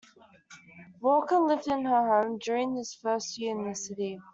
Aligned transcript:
Walker 0.99 1.37
lived 1.37 1.67
in 1.67 1.85
her 1.85 2.23
home 2.23 2.39
during 2.39 2.75
his 2.75 2.91
first 2.91 3.37
year 3.37 3.55
in 3.55 3.67
the 3.67 3.75
city. 3.75 4.19